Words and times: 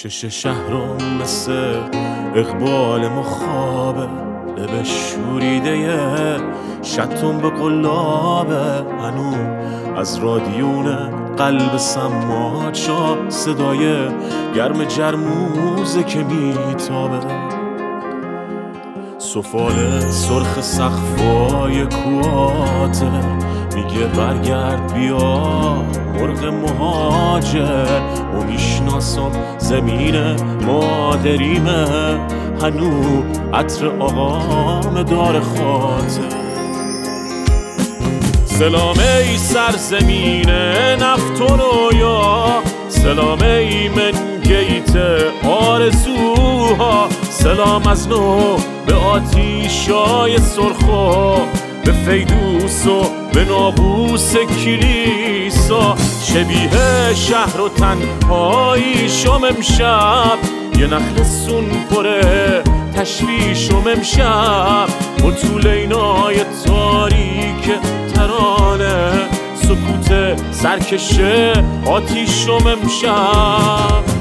چش 0.00 0.24
شهرم 0.24 1.18
مثل 1.22 1.52
اقبال 2.34 3.08
مخابه 3.08 4.08
لب 4.56 4.82
شوریده 4.82 6.36
شتون 6.82 7.38
به 7.38 7.50
قلابه 7.50 8.84
هنو 9.00 9.34
از 9.96 10.18
رادیون 10.18 10.86
قلب 11.36 11.76
سماچا 11.76 13.30
صدای 13.30 14.08
گرم 14.54 14.84
جرموزه 14.84 16.02
که 16.02 16.24
میتابه. 16.24 17.18
سفال 19.18 20.00
سرخ 20.00 20.60
سخفای 20.60 21.86
کواته 21.86 23.10
میگه 23.74 24.06
برگرد 24.06 24.94
بیا 24.94 25.84
مرغ 26.14 26.44
مهاجر. 26.44 28.00
و 28.34 28.44
می‌شناسم 28.44 29.30
زمین 29.58 30.16
مادریمه. 30.66 31.86
هنو 32.62 33.22
عطر 33.54 33.86
آقام 33.86 35.02
دار 35.02 35.40
خاطر. 35.40 36.50
سلام 38.44 38.96
ای 38.98 39.36
سرزمین 39.36 40.50
نفت 41.00 41.40
و 41.40 41.56
رویا 41.56 42.46
سلام 42.88 43.42
ای 43.42 43.88
من 43.88 44.40
گیت 44.42 44.96
آرزوها. 45.44 47.08
سلام 47.30 47.86
از 47.86 48.08
نو 48.08 48.56
به 48.86 48.94
آتیشای 48.94 50.38
سرخا 50.38 51.36
به 51.84 51.92
فیدوس 51.92 52.86
و 52.86 53.19
به 53.32 53.44
نابوس 53.44 54.36
کلیسا 54.36 55.96
شبیه 56.22 57.14
شهر 57.14 57.60
و 57.60 57.68
تنهاییشم 57.68 59.44
امشب. 59.44 60.38
یه 60.78 60.86
نخل 60.86 61.22
سون 61.22 61.64
پره 61.90 62.62
تشویشم 62.94 63.84
امشب. 63.86 64.88
و 65.24 65.30
طول 65.30 65.66
اینای 65.66 66.36
تاریک 66.66 67.70
ترانه 68.14 69.12
سکوت 69.54 70.36
سرکشه 70.52 71.52
آتیشم 71.86 72.66
امشب. 72.66 74.19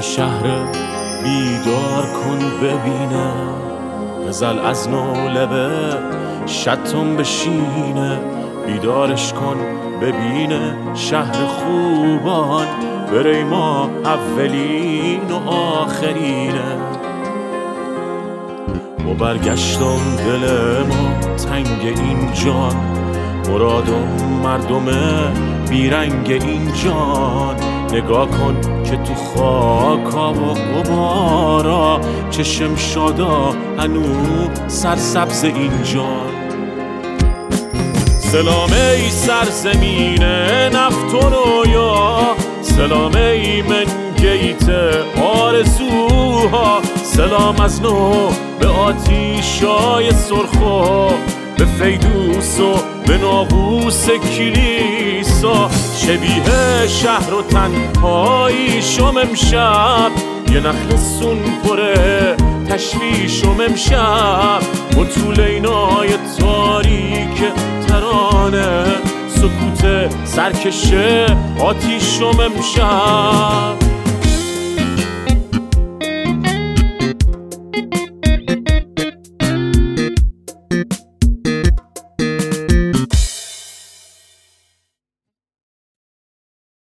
شهر 0.00 0.42
بیدار 1.22 2.02
کن 2.02 2.38
ببینه 2.62 3.32
غزل 4.28 4.58
از 4.58 4.88
نو 4.88 5.28
لبه 5.28 5.70
شتم 6.46 7.16
بشینه 7.16 8.18
بیدارش 8.66 9.32
کن 9.32 9.56
ببینه 10.02 10.74
شهر 10.94 11.46
خوبان 11.46 12.66
بره 13.12 13.44
ما 13.44 13.90
اولین 14.04 15.20
و 15.30 15.50
آخرینه. 15.50 16.76
و 19.08 19.14
برگشتم 19.14 20.16
دل 20.16 20.46
ما 20.88 21.36
تنگ 21.36 21.98
این 21.98 22.32
جان 22.32 22.76
مرادم 23.48 24.08
مردم 24.42 24.84
بیرنگ 25.70 26.30
این 26.30 26.72
جان. 26.72 27.77
نگاه 27.92 28.28
کن 28.30 28.82
که 28.84 28.96
تو 28.96 29.14
خاکا 29.14 30.32
و 30.32 30.54
قبارا 30.54 32.00
چشم 32.30 32.76
شادا 32.76 33.54
هنو 33.78 34.04
سرسبز 34.68 35.44
این 35.44 35.82
جان 35.82 36.38
سلام 38.18 38.72
ای 38.72 39.10
سرزمین 39.10 40.22
نفت 40.72 41.14
و 41.14 41.20
رویا 41.30 42.18
سلام 42.62 43.14
ای 43.16 43.62
من 43.62 43.84
گیت 44.16 44.70
آرزوها. 45.22 46.80
سلام 47.02 47.60
از 47.60 47.82
نو 47.82 48.28
به 48.60 48.66
آتیشای 48.66 50.12
سرخو 50.12 51.08
به 51.58 51.64
فیدوس 51.64 52.60
و 52.60 52.97
به 53.08 53.18
نابوس 53.18 54.10
کلیسا 54.10 55.70
شبیه 55.96 56.86
شهر 56.88 57.34
و 57.34 57.42
تنهاییشم 57.42 59.16
امشب. 59.16 60.10
یه 60.52 60.60
نخل 60.60 60.96
سون 60.96 61.38
پره 61.64 62.36
تشویشم 62.68 63.60
امشب. 63.68 64.60
و 64.98 65.04
طول 65.04 65.40
اینای 65.40 66.08
تاریک 66.38 67.44
ترانه 67.88 68.84
سکوت 69.28 70.10
سرکشه 70.24 71.26
آتیشم 71.60 72.40
امشب. 72.40 73.87